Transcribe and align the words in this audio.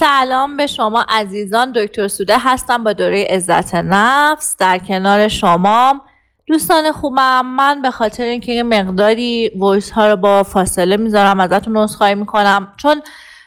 سلام 0.00 0.56
به 0.56 0.66
شما 0.66 1.06
عزیزان 1.08 1.72
دکتر 1.72 2.08
سوده 2.08 2.38
هستم 2.38 2.84
با 2.84 2.92
دوره 2.92 3.26
عزت 3.30 3.74
نفس. 3.74 4.56
در 4.56 4.78
کنار 4.78 5.28
شما 5.28 6.00
دوستان 6.46 6.92
خوبم 6.92 7.46
من 7.46 7.82
به 7.82 7.90
خاطر 7.90 8.24
اینکه 8.24 8.62
مقداری 8.62 9.50
voice 9.58 9.90
ها 9.90 10.08
رو 10.08 10.16
با 10.16 10.42
فاصله 10.42 10.96
می‌ذارم 10.96 11.40
ازتون 11.40 11.76
عذرخواهی 11.76 12.14
می‌کنم. 12.14 12.72
چون 12.76 13.02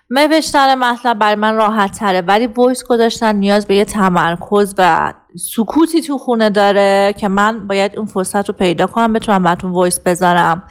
نوشتن 0.10 0.76
مطلب 0.76 1.20
برای 1.20 1.36
من 1.36 1.56
راحت 1.56 2.00
تره 2.00 2.22
ولی 2.22 2.48
voice 2.48 2.84
گذاشتن 2.84 3.36
نیاز 3.36 3.66
به 3.66 3.76
یه 3.76 3.86
تمرکز 3.86 4.76
و 4.78 5.14
سکوتی 5.36 6.02
تو 6.02 6.18
خونه 6.18 6.50
داره 6.50 7.14
که 7.18 7.28
من 7.28 7.68
باید 7.68 7.98
اون 7.98 8.06
فرصت 8.06 8.50
رو 8.50 8.54
پیدا 8.54 8.88
کنم 8.88 9.14
بتونم 9.14 9.44
براتون 9.44 9.72
voice 9.72 10.00
بذارم. 10.00 10.64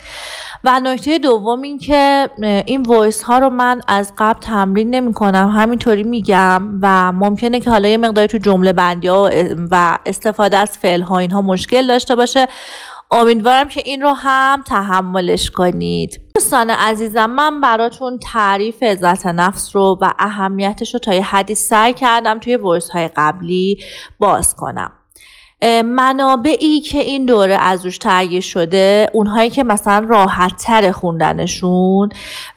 و 0.65 0.81
نکته 0.81 1.19
دوم 1.19 1.63
این 1.63 1.79
که 1.79 2.31
این 2.67 2.83
وایس 2.83 3.23
ها 3.23 3.39
رو 3.39 3.51
من 3.51 3.81
از 3.89 4.13
قبل 4.19 4.41
تمرین 4.41 4.91
نمی 4.91 5.13
کنم 5.13 5.49
همینطوری 5.49 6.03
میگم 6.03 6.79
و 6.83 7.13
ممکنه 7.13 7.61
که 7.61 7.71
حالا 7.71 7.89
یه 7.89 7.97
مقداری 7.97 8.29
تو 8.29 8.39
جمله 8.39 8.73
بندی 8.73 9.09
ها 9.09 9.31
و 9.71 9.99
استفاده 10.07 10.57
از 10.57 10.79
فعل 10.79 11.01
ها 11.03 11.19
اینها 11.19 11.43
مشکل 11.43 11.87
داشته 11.87 12.17
باشه. 12.17 12.49
امیدوارم 13.11 13.69
که 13.69 13.83
این 13.85 14.03
رو 14.03 14.13
هم 14.13 14.63
تحملش 14.67 15.51
کنید. 15.51 16.21
دوستان 16.35 16.71
عزیزم 16.71 17.31
من 17.31 17.61
براتون 17.61 18.19
تعریف 18.19 18.83
عزت 18.83 19.27
نفس 19.27 19.77
رو 19.77 19.99
و 20.01 20.13
اهمیتش 20.19 20.95
رو 20.95 21.01
تا 21.01 21.15
یه 21.15 21.23
حدی 21.23 21.55
سعی 21.55 21.93
کردم 21.93 22.39
توی 22.39 22.57
ورس 22.57 22.91
های 22.91 23.09
قبلی 23.17 23.79
باز 24.19 24.57
کنم. 24.57 24.93
منابعی 25.85 26.81
که 26.81 26.99
این 26.99 27.27
دوره 27.27 27.55
از 27.55 27.85
روش 27.85 27.99
تهیه 27.99 28.41
شده 28.41 29.11
اونهایی 29.13 29.51
که 29.51 29.65
مثلا 29.65 30.07
راحت 30.09 30.57
تر 30.57 30.93
خوندنشون 30.93 32.09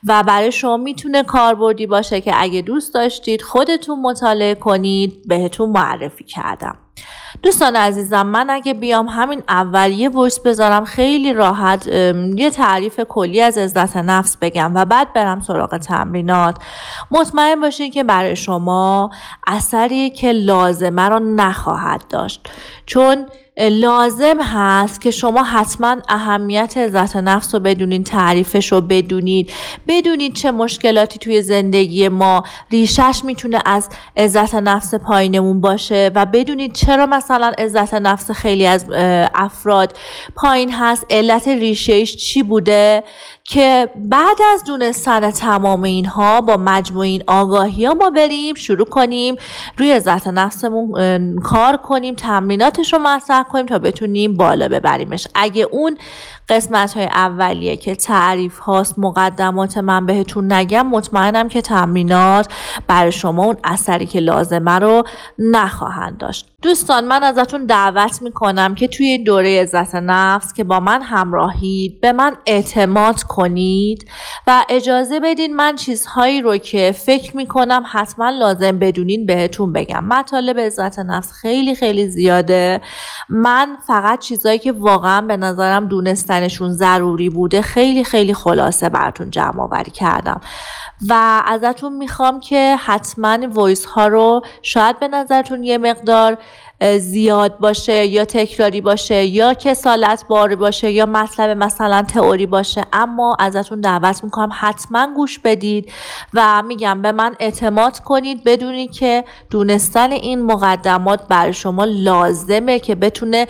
و 0.08 0.24
برای 0.24 0.52
شما 0.52 0.78
می‌تونه 0.78 1.24
کاربردی 1.24 1.88
باشه 1.88 2.22
که 2.22 2.34
اگه 2.36 2.62
دوست 2.62 2.94
داشتید 2.94 3.42
خودتون 3.42 4.02
مطالعه 4.02 4.56
کنید 4.56 5.28
بهتون 5.28 5.70
معرفی 5.70 6.24
کردم. 6.24 6.78
دوستان 7.44 7.76
عزیزم 7.76 8.28
من 8.28 8.50
اگه 8.50 8.74
بیام 8.74 9.08
همین 9.08 9.44
اول 9.50 9.92
یه 9.92 10.10
ویس 10.10 10.40
بذارم 10.40 10.86
خیلی 10.86 11.34
راحت 11.34 11.88
یه 12.36 12.50
تعریف 12.50 13.00
کلی 13.00 13.42
از 13.42 13.58
عزت 13.58 13.98
نفس 13.98 14.38
بگم 14.38 14.72
و 14.76 14.86
بعد 14.86 15.14
برم 15.14 15.40
سراغ 15.42 15.78
تمرینات. 15.78 16.58
مطمئن 17.12 17.62
باشید 17.62 17.94
که 17.94 18.04
برای 18.04 18.36
شما 18.36 19.10
اثری 19.48 20.10
که 20.10 20.32
لازمه 20.32 21.10
رو 21.10 21.20
نخواهد 21.20 22.04
داشت. 22.10 22.50
چون 22.86 23.26
لازم 23.70 24.42
هست 24.42 25.02
که 25.02 25.12
شما 25.12 25.44
حتما 25.44 25.98
اهمیت 26.10 26.78
عزت 26.78 27.16
نفس 27.16 27.56
رو 27.56 27.60
بدونید 27.60 28.06
تعریفش 28.06 28.72
رو 28.72 28.82
بدونید 28.82 29.52
بدونید 29.88 30.34
چه 30.34 30.52
مشکلاتی 30.52 31.20
توی 31.20 31.42
زندگی 31.42 32.10
ما. 32.10 32.44
ریشش 32.72 33.22
می‌تونه 33.24 33.62
از 33.66 33.90
عزت 34.18 34.56
نفس 34.56 34.96
پایینمون 34.96 35.62
باشه 35.62 36.12
و 36.16 36.26
بدونید 36.26 36.74
چرا 36.74 37.06
مثلا 37.06 37.52
عزت 37.58 37.94
نفس 37.94 38.32
خیلی 38.32 38.68
از 38.68 38.86
افراد 39.36 39.98
پایین 40.36 40.72
هست. 40.74 41.06
علت 41.10 41.48
ریشهش 41.48 42.16
چی 42.16 42.44
بوده؟ 42.44 43.04
که 43.44 43.90
بعد 43.96 44.38
از 44.54 44.64
دونستن 44.64 45.32
تمام 45.32 45.84
اینها 45.84 46.42
با 46.42 46.58
مجموع 46.58 47.04
این 47.04 47.24
آگاهی 47.28 47.86
ها 47.86 47.94
ما 47.94 48.10
بریم 48.10 48.56
شروع 48.56 48.86
کنیم 48.86 49.36
روی 49.78 49.92
عزت 49.92 50.28
نفسمون 50.28 51.40
کار 51.40 51.78
کنیم 51.78 52.16
تمریناتش 52.16 52.94
رو 52.94 53.00
مطرح 53.00 53.44
کنیم 53.52 53.66
تا 53.66 53.80
بتونیم 53.80 54.38
بالا 54.38 54.68
ببریمش. 54.68 55.28
اگه 55.36 55.68
اون 55.72 55.98
قسمت 56.50 56.94
های 56.94 57.06
اولیه 57.06 57.76
که 57.78 57.96
تعریف 57.96 58.60
هاست 58.60 59.00
مقدمات 59.00 59.78
من 59.78 60.06
بهتون 60.06 60.54
نگم 60.54 60.88
مطمئنم 60.88 61.50
که 61.50 61.62
تمرینات 61.62 62.48
برای 62.88 63.12
شما 63.12 63.46
اون 63.46 63.58
اثری 63.64 64.06
که 64.06 64.20
لازمه 64.20 64.80
رو 64.80 65.04
نخواهند 65.40 66.18
داشت. 66.18 66.48
دوستان 66.62 67.06
من 67.06 67.24
ازتون 67.24 67.66
دعوت 67.66 68.22
می‌کنم 68.22 68.76
که 68.76 68.88
توی 68.88 69.18
دوره 69.18 69.62
عزت 69.62 69.96
نفس 69.96 70.54
که 70.54 70.64
با 70.64 70.80
من 70.80 71.02
همراهید 71.02 72.02
به 72.02 72.12
من 72.12 72.36
اعتماد 72.46 73.24
کنید 73.24 74.08
و 74.48 74.66
اجازه 74.70 75.20
بدین 75.20 75.56
من 75.56 75.76
چیزهایی 75.76 76.42
رو 76.42 76.58
که 76.58 76.96
فکر 77.06 77.38
می‌کنم 77.38 77.84
حتما 77.92 78.30
لازم 78.30 78.80
بدونین 78.80 79.26
بهتون 79.26 79.74
بگم. 79.74 80.04
مطالب 80.04 80.60
عزت 80.60 81.00
نفس 81.00 81.32
خیلی 81.32 81.76
خیلی 81.76 82.08
زیاده. 82.08 82.82
من 83.34 83.78
فقط 83.88 84.20
چیزهایی 84.20 84.60
که 84.60 84.72
واقعا 84.72 85.22
به 85.22 85.38
نظرم 85.38 85.88
دونستنشون 85.88 86.72
ضروری 86.72 87.30
بوده 87.30 87.62
خیلی 87.62 88.04
خیلی 88.04 88.34
خلاصه 88.34 88.90
براتون 88.90 89.30
جمع 89.30 89.62
آوری 89.62 89.92
کردم. 89.92 90.42
و 91.10 91.44
ازتون 91.46 91.94
می‌خوام 91.94 92.40
که 92.40 92.76
حتما 92.86 93.38
وایس 93.54 93.86
ها 93.86 94.08
رو 94.08 94.42
شاید 94.62 95.00
به 95.00 95.08
نظرتون 95.08 95.64
یه 95.64 95.78
مقدار 95.78 96.38
زیاد 96.98 97.58
باشه 97.60 98.06
یا 98.06 98.26
تکراری 98.26 98.82
باشه 98.82 99.26
یا 99.26 99.54
کسالت 99.54 100.26
بار 100.28 100.56
باشه 100.56 100.92
یا 100.92 101.06
مطلب 101.06 101.58
مثلا 101.58 102.02
تئوری 102.02 102.46
باشه. 102.46 102.86
اما 102.94 103.36
ازتون 103.40 103.82
دعوت 103.82 104.24
می‌کنم 104.24 104.50
حتما 104.54 105.08
گوش 105.16 105.40
بدید 105.40 105.92
و 106.34 106.64
میگم 106.68 107.02
به 107.02 107.12
من 107.12 107.36
اعتماد 107.40 108.00
کنید 108.00 108.44
بدونید 108.44 108.92
که 108.92 109.24
دونستن 109.50 110.12
این 110.12 110.46
مقدمات 110.46 111.28
برای 111.28 111.54
شما 111.54 111.86
لازمه 111.86 112.80
که 112.80 112.96
بتونه 112.96 113.48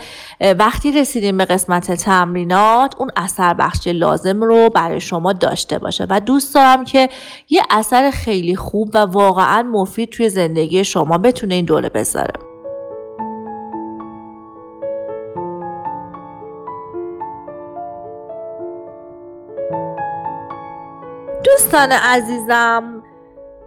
وقتی 0.58 0.92
رسیدیم 0.92 1.36
به 1.36 1.44
قسمت 1.44 1.92
تمرینات 1.92 2.94
اون 2.98 3.10
اثر 3.16 3.54
بخش 3.54 3.86
لازم 3.86 4.42
رو 4.42 4.70
برای 4.70 5.00
شما 5.00 5.32
داشته 5.32 5.78
باشه. 5.78 6.06
و 6.10 6.20
دوست 6.20 6.54
دارم 6.54 6.84
که 6.84 7.08
یه 7.50 7.62
اثر 7.70 8.10
خیلی 8.10 8.56
خوب 8.56 8.90
و 8.94 8.98
واقعا 8.98 9.62
مفید 9.62 10.10
توی 10.10 10.28
زندگی 10.28 10.84
شما 10.84 11.18
بتونه 11.18 11.54
این 11.54 11.64
دوره 11.64 11.88
بذاره. 11.88 12.51
دوستان 21.72 21.92
عزیزم 21.92 23.02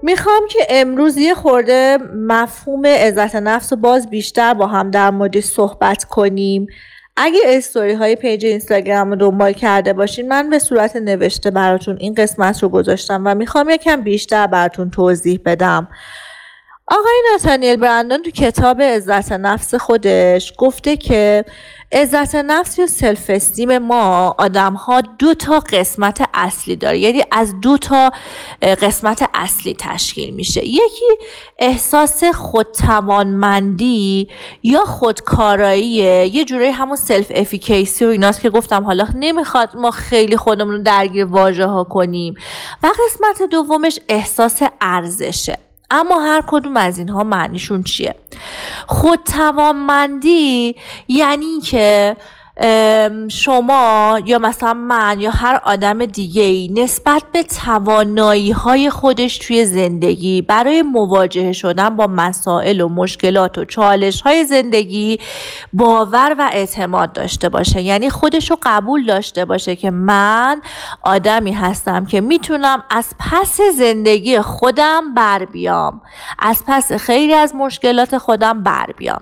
می‌خوام 0.03 0.41
که 0.49 0.59
امروز 0.69 1.17
یه 1.17 1.33
خورده 1.33 1.97
مفهوم 2.15 2.85
عزت 2.85 3.35
نفس 3.35 3.73
رو 3.73 3.79
باز 3.79 4.09
بیشتر 4.09 4.53
با 4.53 4.67
هم 4.67 4.91
در 4.91 5.11
مورد 5.11 5.39
صحبت 5.39 6.03
کنیم. 6.03 6.67
اگه 7.17 7.39
استوری 7.45 7.93
های 7.93 8.15
پیج 8.15 8.45
اینستاگرام 8.45 9.09
رو 9.09 9.15
دنبال 9.15 9.53
کرده 9.53 9.93
باشین 9.93 10.27
من 10.27 10.49
به 10.49 10.59
صورت 10.59 10.95
نوشته 10.95 11.51
براتون 11.51 11.97
این 11.99 12.13
قسمت 12.13 12.63
رو 12.63 12.69
گذاشتم 12.69 13.21
و 13.25 13.35
می‌خوام 13.35 13.69
یکم 13.69 14.01
بیشتر 14.01 14.47
براتون 14.47 14.89
توضیح 14.89 15.39
بدم. 15.45 15.87
آقای 16.87 17.21
ناتانیل 17.31 17.75
برندان 17.75 18.21
تو 18.21 18.31
کتاب 18.31 18.81
عزت 18.81 19.31
نفس 19.31 19.75
خودش 19.75 20.53
گفته 20.57 20.97
که 20.97 21.45
عزت 21.91 22.35
نفس 22.35 22.79
یا 22.79 22.87
self 22.87 23.25
esteem 23.29 23.77
ما 23.77 24.35
آدم 24.37 24.73
ها 24.73 25.01
دو 25.01 25.33
تا 25.33 25.59
قسمت 25.59 26.29
اصلی 26.33 26.75
داره. 26.75 26.99
یعنی 26.99 27.23
از 27.31 27.61
دو 27.61 27.77
تا 27.77 28.11
قسمت 28.61 29.29
اصلی 29.33 29.75
تشکیل 29.79 30.33
میشه. 30.33 30.65
یکی 30.65 31.05
احساس 31.59 32.23
خودتوانمندی 32.23 34.27
یا 34.63 34.85
خودکاراییه 34.85 36.35
یه 36.35 36.45
جوری 36.45 36.67
همون 36.67 36.95
self 36.95 37.31
efficacy 37.35 38.05
و 38.05 38.09
ایناست 38.09 38.41
که 38.41 38.49
گفتم 38.49 38.83
حالا 38.83 39.07
نمی‌خواد 39.15 39.75
ما 39.75 39.91
خیلی 39.91 40.37
خودمون 40.37 40.73
رو 40.73 40.83
درگیر 40.83 41.25
واژه 41.25 41.65
ها 41.65 41.83
کنیم. 41.83 42.35
و 42.83 42.87
قسمت 42.87 43.49
دومش 43.49 43.99
احساس 44.09 44.61
ارزشه. 44.81 45.64
اما 45.91 46.19
هر 46.19 46.43
کدوم 46.47 46.77
از 46.77 46.97
اینها 46.97 47.23
معنیشون 47.23 47.83
چیه؟ 47.83 48.15
خودتوانمندی 48.87 50.75
یعنی 51.07 51.59
که 51.61 52.17
شما 53.27 54.19
یا 54.25 54.39
مثلا 54.39 54.73
من 54.73 55.19
یا 55.19 55.31
هر 55.31 55.61
آدم 55.63 56.05
دیگه 56.05 56.41
ای 56.41 56.71
نسبت 56.73 57.23
به 57.31 57.43
توانایی 57.43 58.51
های 58.51 58.89
خودش 58.89 59.37
توی 59.37 59.65
زندگی 59.65 60.41
برای 60.41 60.81
مواجهه 60.81 61.51
شدن 61.51 61.89
با 61.89 62.07
مسائل 62.07 62.81
و 62.81 62.89
مشکلات 62.89 63.57
و 63.57 63.65
چالش 63.65 64.21
های 64.21 64.45
زندگی 64.45 65.19
باور 65.73 66.35
و 66.39 66.49
اعتماد 66.53 67.13
داشته 67.13 67.49
باشه. 67.49 67.81
یعنی 67.81 68.09
خودش 68.09 68.49
رو 68.51 68.57
قبول 68.63 69.05
داشته 69.05 69.45
باشه 69.45 69.75
که 69.75 69.91
من 69.91 70.61
آدمی 71.01 71.51
هستم 71.51 72.05
که 72.05 72.21
می‌تونم 72.21 72.83
از 72.89 73.05
پس 73.19 73.59
زندگی 73.77 74.39
خودم 74.39 75.13
بر 75.13 75.45
بیام 75.45 76.01
از 76.39 76.63
پس 76.67 76.91
خیلی 76.91 77.33
از 77.33 77.55
مشکلات 77.55 78.17
خودم 78.17 78.63
بر 78.63 78.85
بیام. 78.97 79.21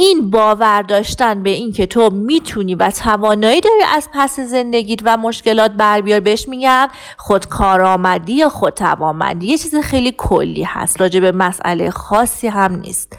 این 0.00 0.30
باور 0.30 0.82
داشتن 0.82 1.42
به 1.42 1.50
این 1.50 1.72
که 1.72 1.86
تو 1.86 2.10
می‌تونی 2.10 2.74
و 2.74 2.90
توانایی 2.90 3.60
داری 3.60 3.82
از 3.94 4.08
پس 4.14 4.40
زندگیت 4.40 5.00
و 5.04 5.16
مشکلات 5.16 5.70
بر 5.70 6.00
بیار 6.00 6.20
بهش 6.20 6.48
میگن 6.48 6.86
خودکارآمدی 7.16 8.32
یا 8.32 8.48
خودتوانمندی. 8.48 9.46
یه 9.46 9.58
چیز 9.58 9.74
خیلی 9.74 10.14
کلی 10.16 10.62
هست 10.62 11.00
راجع 11.00 11.20
به 11.20 11.32
مسئله 11.32 11.90
خاصی 11.90 12.48
هم 12.48 12.74
نیست. 12.74 13.18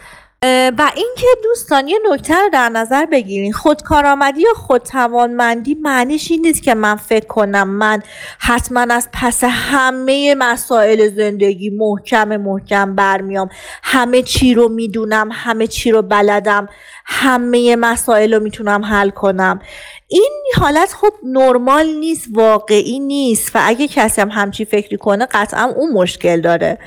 و 0.77 0.91
اینکه 0.95 1.27
دوستان 1.43 1.87
یه 1.87 1.99
نکته 2.11 2.35
رو 2.35 2.49
در 2.53 2.69
نظر 2.69 3.05
بگیرین. 3.05 3.53
خودکارآمدی 3.53 4.41
یا 4.41 4.53
خودتوانمندی 4.55 5.75
معنیش 5.75 6.31
این 6.31 6.41
نیست 6.41 6.63
که 6.63 6.73
من 6.73 6.95
فکر 6.95 7.25
کنم 7.25 7.69
من 7.69 8.01
حتما 8.39 8.85
از 8.89 9.09
پس 9.13 9.43
همه 9.43 10.35
مسائل 10.35 11.09
زندگی 11.15 11.69
محکم 11.69 12.37
محکم 12.37 12.95
برمیام. 12.95 13.49
همه 13.83 14.21
چی 14.21 14.53
رو 14.53 14.69
می‌دونم 14.69 15.29
همه 15.31 15.67
چی 15.67 15.91
رو 15.91 16.01
بلدم 16.01 16.69
همه 17.05 17.75
مسائل 17.75 18.33
رو 18.33 18.43
می‌تونم 18.43 18.85
حل 18.85 19.09
کنم. 19.09 19.59
این 20.07 20.31
حالت 20.57 20.93
خب 20.93 21.13
نرمال 21.23 21.87
نیست 21.87 22.27
واقعی 22.33 22.99
نیست. 22.99 23.55
و 23.55 23.59
اگه 23.63 23.87
کسی 23.87 24.21
هم 24.21 24.29
همچی 24.29 24.65
فکری 24.65 24.97
کنه 24.97 25.25
قطعا 25.31 25.73
اون 25.75 25.93
مشکل 25.93 26.41
داره. 26.41 26.77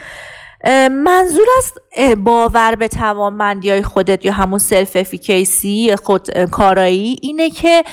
منظور 0.91 1.47
از 1.59 1.73
باور 2.17 2.75
به 2.75 2.89
توانمندی 2.89 3.71
های 3.71 3.83
خودت 3.83 4.25
یا 4.25 4.33
همون 4.33 4.59
self 4.59 4.97
efficacy 4.97 5.97
خود 5.97 6.31
کارایی 6.45 7.19
اینه 7.23 7.51
که 7.51 7.85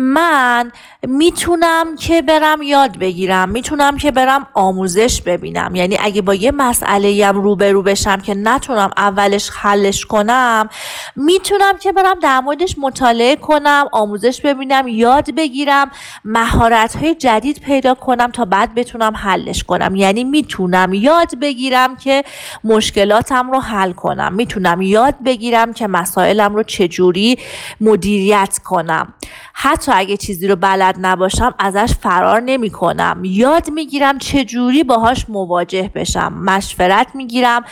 من 0.00 0.72
می‌تونم 1.02 1.96
که 1.96 2.22
برم 2.22 2.62
یاد 2.62 2.98
بگیرم 2.98 3.48
می‌تونم 3.48 3.96
که 3.96 4.10
برم 4.10 4.46
آموزش 4.54 5.22
ببینم. 5.22 5.74
یعنی 5.74 5.98
اگه 6.00 6.22
با 6.22 6.34
یه 6.34 6.50
مسئله 6.50 7.26
هم 7.26 7.42
روبرو 7.42 7.82
بشم 7.82 8.16
که 8.16 8.34
نتونم 8.34 8.90
اولش 8.96 9.50
حلش 9.50 10.06
کنم 10.06 10.68
می‌تونم 11.16 11.78
که 11.78 11.92
برم 11.92 12.18
در 12.22 12.40
موردش 12.40 12.76
مطالعه 12.78 13.36
کنم 13.36 13.86
آموزش 13.92 14.40
ببینم 14.40 14.88
یاد 14.88 15.34
بگیرم 15.34 15.90
مهارت 16.24 16.96
های 16.96 17.14
جدید 17.14 17.60
پیدا 17.60 17.94
کنم 17.94 18.30
تا 18.30 18.44
بعد 18.44 18.74
بتونم 18.74 19.16
حلش 19.16 19.64
کنم. 19.64 19.96
یعنی 19.96 20.24
می‌تونم 20.24 20.94
یاد 20.94 21.38
بگیرم 21.40 21.96
که 21.96 22.24
مشکلاتم 22.64 23.50
رو 23.50 23.60
حل 23.60 23.92
کنم. 23.92 24.32
می‌تونم 24.32 24.82
یاد 24.82 25.14
بگیرم 25.24 25.72
که 25.72 25.86
مسائلم 25.86 26.54
رو 26.54 26.62
چجوری 26.62 27.38
مدیریت 27.80 28.58
کنم. 28.64 29.14
حتی 29.52 29.87
اگه 29.94 30.16
چیزی 30.16 30.48
رو 30.48 30.56
بلد 30.56 30.96
نباشم 31.00 31.54
ازش 31.58 31.92
فرار 32.00 32.40
نمی 32.40 32.70
کنم 32.70 33.20
یاد 33.24 33.70
می‌گیرم 33.70 34.18
چجوری 34.18 34.84
باهاش 34.84 35.26
مواجه 35.28 35.90
بشم. 35.94 36.32
مشورت 36.32 37.06
می‌گیرم. 37.14 37.64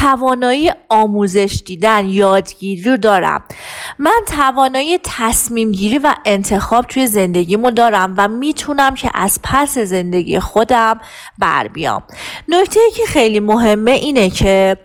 توانایی 0.00 0.72
آموزش 0.88 1.62
دیدن 1.66 2.06
یادگیری 2.06 2.82
رو 2.82 2.96
دارم. 2.96 3.42
من 3.98 4.20
توانایی 4.26 4.98
تصمیم 5.04 5.72
گیری 5.72 5.98
و 5.98 6.14
انتخاب 6.24 6.86
توی 6.86 7.06
زندگیمو 7.06 7.70
دارم 7.70 8.14
و 8.16 8.28
می‌تونم 8.28 8.94
که 8.94 9.10
از 9.14 9.40
پس 9.42 9.78
زندگی 9.78 10.40
خودم 10.40 11.00
بر 11.38 11.68
بیام. 11.68 12.02
نکته 12.48 12.80
که 12.96 13.02
خیلی 13.06 13.40
مهمه 13.40 13.90
اینه 13.90 14.30
که 14.30 14.76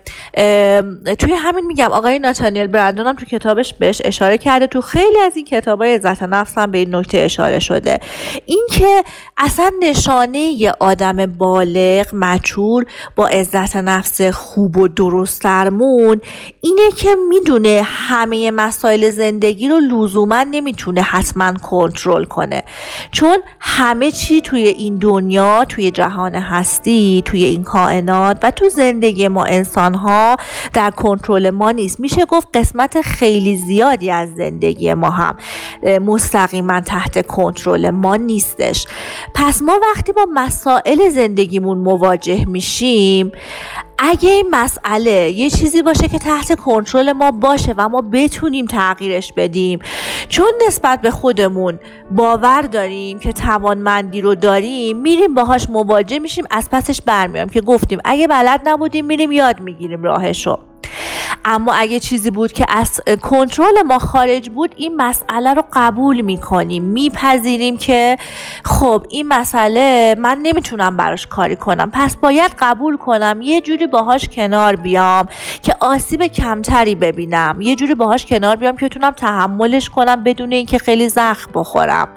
توی 1.20 1.34
همین 1.34 1.66
میگم 1.66 1.92
آقای 1.92 2.20
ناتانیل 2.20 2.68
برندون 2.68 3.08
هم 3.08 3.16
تو 3.16 3.26
کتابش 3.26 3.74
بهش 3.74 4.02
اشاره 4.06 4.38
کرده. 4.38 4.68
تو 4.68 4.82
خیلی 4.82 5.20
از 5.20 5.36
این 5.36 5.46
کتاب 5.46 5.82
های 5.82 5.96
عزت 5.96 6.24
نفس 6.24 6.58
به 6.76 6.80
این 6.80 6.96
نکته 6.96 7.18
اشاره 7.18 7.60
شده. 7.60 8.00
اینکه 8.46 9.04
اصلا 9.38 9.72
نشانه 9.82 10.40
یه 10.40 10.74
آدم 10.80 11.26
بالغ 11.26 12.06
مچور 12.14 12.86
با 13.16 13.28
عزت 13.28 13.76
نفس 13.76 14.22
خوب 14.22 14.78
و 14.78 14.88
درست 14.88 15.42
درمون 15.44 16.22
اینه 16.62 16.92
که 16.96 17.10
می‌دونه 17.30 17.82
همه 17.86 18.52
مسائل 18.52 19.10
زندگی 19.10 19.70
رو 19.70 19.80
لزوما 19.80 20.44
نمی‌تونه 20.44 21.02
حتما 21.02 21.54
کنترل 21.54 22.24
کنه. 22.26 22.64
چون 23.12 23.38
همه 23.60 24.12
چی 24.12 24.42
توی 24.42 24.64
این 24.68 24.98
دنیا 24.98 25.66
توی 25.66 25.92
جهان 25.92 26.36
هستی 26.36 27.24
توی 27.26 27.44
این 27.44 27.64
کائنات 27.64 28.38
و 28.44 28.52
تو 28.52 28.70
زندگی 28.70 29.28
ما 29.28 29.44
انسان 29.44 29.94
ها 29.94 30.38
در 30.74 30.92
کنترل 30.92 31.50
ما 31.50 31.72
نیست. 31.72 32.00
میشه 32.00 32.26
گفت 32.26 32.48
قسمت 32.54 33.02
خیلی 33.02 33.58
زیادی 33.58 34.12
از 34.12 34.36
زندگی 34.36 34.94
ما 34.94 35.10
هم 35.10 35.36
مستقیما 36.62 36.82
تحت 36.82 37.28
کنترل 37.28 37.90
ما 37.90 38.16
نیستش. 38.16 38.88
پس 39.34 39.62
ما 39.62 39.80
وقتی 39.82 40.12
با 40.12 40.26
مسائل 40.34 41.10
زندگیمون 41.10 41.78
مواجه 41.78 42.46
میشیم 42.46 43.32
اگه 44.00 44.30
این 44.30 44.48
مسئله 44.52 45.32
یه 45.32 45.50
چیزی 45.50 45.82
باشه 45.82 46.08
که 46.08 46.20
تحت 46.20 46.60
کنترل 46.60 47.12
ما 47.12 47.32
باشه 47.32 47.74
و 47.78 47.90
ما 47.90 48.02
بتونیم 48.02 48.66
تغییرش 48.66 49.34
بدیم 49.34 49.80
چون 50.30 50.48
نسبت 50.68 51.02
به 51.02 51.12
خودمون 51.12 51.80
باور 52.12 52.62
داریم 52.62 53.20
که 53.20 53.34
توانمندی 53.34 54.22
رو 54.22 54.36
داریم 54.36 54.98
میریم 54.98 55.34
باهاش 55.34 55.70
مواجه 55.70 56.20
میشیم 56.20 56.46
از 56.52 56.70
پسش 56.72 57.02
برمیام 57.02 57.50
که 57.50 57.62
گفتیم 57.62 58.00
اگه 58.06 58.28
بلد 58.28 58.62
نبودیم 58.66 59.06
میریم 59.06 59.32
یاد 59.32 59.60
می‌گیریم 59.60 60.04
راهشو. 60.04 60.60
اما 61.46 61.74
اگه 61.74 62.00
چیزی 62.00 62.32
بود 62.32 62.52
که 62.52 62.66
از 62.70 63.02
کنترل 63.22 63.82
ما 63.86 64.00
خارج 64.00 64.50
بود 64.50 64.74
این 64.78 64.96
مسئله 64.96 65.54
رو 65.54 65.64
قبول 65.74 66.22
می‌کنیم. 66.22 66.84
میپذیریم 66.84 67.78
که 67.78 68.18
خب 68.66 69.06
این 69.10 69.28
مسئله 69.28 70.16
من 70.20 70.40
نمی‌تونم 70.44 70.98
براش 70.98 71.28
کاری 71.28 71.56
کنم. 71.56 71.92
پس 71.94 72.16
باید 72.16 72.52
قبول 72.60 72.98
کنم. 72.98 73.40
یه 73.42 73.62
جوری 73.62 73.88
باهاش 73.88 74.30
کنار 74.30 74.76
بیام 74.76 75.28
که 75.62 75.76
آسیب 75.80 76.24
کمتری 76.24 76.96
ببینم. 76.96 77.62
یه 77.62 77.76
جوری 77.76 77.96
باهاش 77.96 78.26
کنار 78.26 78.56
بیام 78.56 78.78
که 78.78 78.86
بتونم 78.86 79.12
تحملش 79.12 79.90
کنم 79.90 80.24
بدون 80.24 80.52
اینکه 80.52 80.78
خیلی 80.78 81.10
زخم 81.10 81.52
بخورم. 81.54 82.08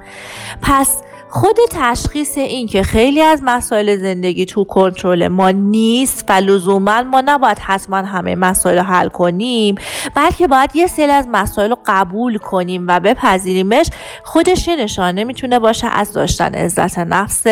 پس 0.63 0.97
خود 1.31 1.57
تشخیص 1.71 2.39
این 2.39 2.67
که 2.67 2.83
خیلی 2.83 3.23
از 3.23 3.41
مسائل 3.45 3.97
زندگی 3.97 4.47
تو 4.47 4.65
کنترل 4.65 5.29
ما 5.29 5.51
نیست 5.51 6.25
و 6.29 6.33
لزوما 6.33 7.03
ما 7.03 7.23
نباید 7.27 7.59
حتما 7.59 7.97
همه 7.97 8.35
مسائل 8.35 8.79
حل 8.79 9.09
کنیم 9.09 9.75
بلکه 10.15 10.49
باید 10.49 10.77
یه 10.77 10.87
سری 10.87 11.11
از 11.11 11.29
مسائل 11.33 11.71
رو 11.71 11.79
قبول 11.87 12.39
کنیم 12.39 12.85
و 12.89 13.01
بپذیریمش 13.01 13.87
خودش 14.25 14.69
یه 14.69 14.77
نشانه 14.77 15.25
می‌تونه 15.25 15.59
باشه 15.59 15.87
از 15.87 16.13
داشتن 16.13 16.55
عزت 16.55 16.99
نفس 16.99 17.45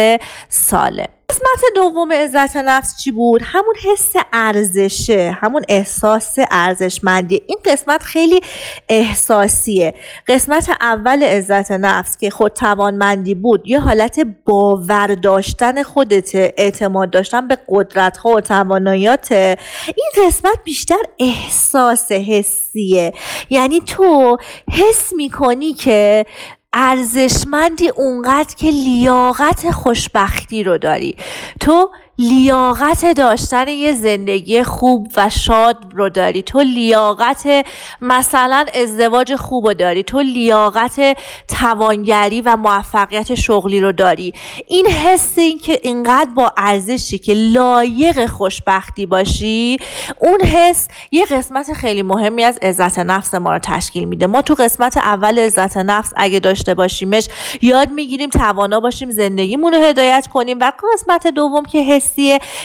سالم. 0.49 1.16
قسمت 1.31 1.75
دوم 1.75 2.13
عزت 2.13 2.57
نفس 2.57 2.97
چی 2.97 3.11
بود؟ 3.11 3.43
همون 3.45 3.75
حس 3.83 4.13
ارزشه 4.33 5.39
همون 5.41 5.63
احساس 5.69 6.37
ارزشمندی. 6.51 7.43
این 7.47 7.59
قسمت 7.65 8.03
خیلی 8.03 8.41
احساسیه. 8.89 9.95
قسمت 10.29 10.71
اول 10.81 11.23
عزت 11.23 11.73
نفس 11.73 12.17
که 12.17 12.31
خود 12.31 12.53
توانمندی 12.53 13.35
بود 13.35 13.63
یه 13.67 13.81
حالت 13.81 14.21
باور 14.45 15.07
داشتن 15.07 15.83
خودت 15.83 16.31
اعتماد 16.35 17.11
داشتن 17.11 17.49
به 17.49 17.59
قدرت 17.69 18.17
ها 18.17 18.31
و 18.31 18.41
تواناییات 18.41 19.33
این 19.33 20.27
قسمت 20.27 20.59
بیشتر 20.65 21.03
احساس 21.19 22.13
حسیه. 22.13 23.13
یعنی 23.51 23.81
تو 23.81 24.39
حس 24.73 25.13
می‌کنی 25.17 25.75
که 25.75 26.27
ارزشمندی 26.79 27.89
اونقدر 27.89 28.55
که 28.55 28.71
لیاقت 28.71 29.71
خوشبختی 29.71 30.63
رو 30.65 30.79
داری. 30.79 31.17
تو 31.61 31.91
لیاقت 32.19 33.15
داشتن 33.15 33.69
یه 33.69 33.93
زندگی 33.93 34.63
خوب 34.63 35.09
و 35.17 35.31
شاد 35.31 35.77
رو 35.95 36.09
داری. 36.09 36.43
تو 36.43 36.61
لیاقت 36.61 37.67
مثلا 38.01 38.65
ازدواج 38.75 39.35
خوب 39.35 39.67
رو 39.67 39.75
داری. 39.75 40.03
تو 40.03 40.21
لیاقت 40.21 41.19
توانگری 41.49 42.41
و 42.41 42.57
موفقیت 42.57 43.35
شغلی 43.35 43.81
رو 43.81 43.93
داری. 43.93 44.35
این 44.67 44.87
حس 44.87 45.39
این 45.39 45.59
که 45.59 45.81
اینقدر 45.83 46.31
با 46.31 46.53
ارزشی 46.57 47.19
که 47.19 47.35
لایق 47.35 48.27
خوشبختی 48.27 49.07
باشی 49.07 49.77
اون 50.19 50.41
حس 50.41 50.89
یه 51.11 51.25
قسمت 51.25 51.73
خیلی 51.73 52.03
مهمی 52.03 52.45
از 52.45 52.59
عزت 52.63 52.99
نفس 52.99 53.35
ما 53.35 53.53
رو 53.53 53.59
تشکیل 53.59 54.05
میده. 54.05 54.27
ما 54.27 54.43
تو 54.43 54.55
قسمت 54.55 54.97
اول 54.97 55.39
عزت 55.39 55.77
نفس 55.77 56.13
اگه 56.17 56.41
داشته 56.41 56.75
باشیمش 56.75 57.29
یاد 57.63 57.91
می‌گیریم 57.91 58.31
توانا 58.31 58.81
باشیم 58.81 59.11
زندگیمون 59.11 59.75
رو 59.75 59.83
هدایت 59.83 60.27
کنیم 60.33 60.59
و 60.61 60.73
قسمت 60.95 61.27
دوم 61.27 61.65
که 61.65 61.79
حس 61.79 62.06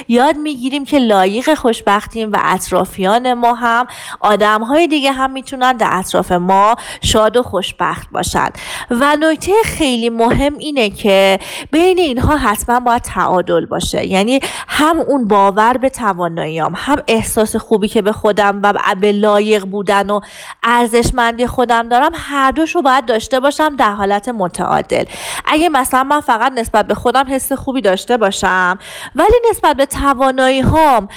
یاد 0.07 0.37
می‌گیریم 0.37 0.85
که 0.85 0.99
لایق 0.99 1.53
خوشبختیم 1.53 2.31
و 2.31 2.37
اطرافیان 2.41 3.33
ما 3.33 3.53
هم. 3.53 3.87
آدم 4.19 4.63
های 4.63 4.87
دیگه 4.87 5.11
هم 5.11 5.31
می‌تونن 5.31 5.77
در 5.77 5.89
اطراف 5.91 6.31
ما 6.31 6.75
شاد 7.01 7.37
و 7.37 7.43
خوشبخت 7.43 8.11
باشند 8.11 8.57
و 8.91 9.17
نکته 9.19 9.51
خیلی 9.65 10.09
مهم 10.09 10.57
اینه 10.57 10.89
که 10.89 11.39
بین 11.71 11.99
اینها 11.99 12.37
حتما 12.37 12.79
باید 12.79 13.01
تعادل 13.01 13.65
باشه. 13.65 14.07
یعنی 14.07 14.39
هم 14.67 14.99
اون 14.99 15.27
باور 15.27 15.77
به 15.77 15.89
تواناییام 15.89 16.73
هم 16.75 16.97
احساس 17.07 17.55
خوبی 17.55 17.87
که 17.87 18.01
به 18.01 18.11
خودم 18.11 18.59
و 18.63 18.73
به 19.01 19.11
لایق 19.11 19.65
بودن 19.65 20.09
و 20.09 20.19
ارزشمندی 20.63 21.47
خودم 21.47 21.89
دارم 21.89 22.11
هر 22.13 22.51
دوش 22.51 22.75
رو 22.75 22.81
باید 22.81 23.05
داشته 23.05 23.39
باشم 23.39 23.75
در 23.75 23.91
حالت 23.91 24.29
متعادل. 24.29 25.03
اگه 25.45 25.69
مثلا 25.69 26.03
من 26.03 26.21
فقط 26.21 26.51
نسبت 26.51 26.87
به 26.87 26.95
خودم 26.95 27.25
حس 27.29 27.51
خوبی 27.51 27.81
داشته 27.81 28.17
باشم 28.17 28.79
ولی 29.15 29.30
ولی 29.31 29.39
نسبت 29.49 29.77
به 29.77 29.85
توانایی 29.85 30.61
هام 30.61 31.07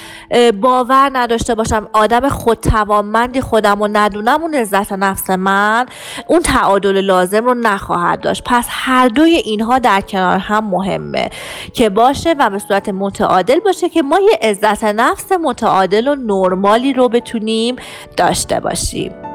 باور 0.61 1.11
نداشته 1.13 1.55
باشم 1.55 1.87
آدم 1.93 2.29
خودتوانمندی 2.29 3.41
خودم 3.41 3.81
و 3.81 3.87
ندونم 3.87 4.41
اون 4.41 4.55
عزت 4.55 4.93
نفس 4.93 5.29
من 5.29 5.85
اون 6.27 6.41
تعادل 6.41 7.01
لازم 7.01 7.45
رو 7.45 7.53
نخواهد 7.53 8.21
داشت. 8.21 8.43
پس 8.45 8.65
هر 8.69 9.07
دوی 9.07 9.35
اینها 9.35 9.79
در 9.79 10.01
کنار 10.01 10.37
هم 10.37 10.63
مهمه 10.69 11.29
که 11.73 11.89
باشه 11.89 12.35
و 12.39 12.49
به 12.49 12.59
صورت 12.59 12.89
متعادل 12.89 13.59
باشه 13.59 13.89
که 13.89 14.01
ما 14.01 14.19
یه 14.19 14.49
عزت 14.49 14.83
نفس 14.83 15.31
متعادل 15.31 16.07
و 16.07 16.15
نرمالی 16.15 16.93
رو 16.93 17.09
بتونیم 17.09 17.75
داشته 18.17 18.59
باشیم. 18.59 19.34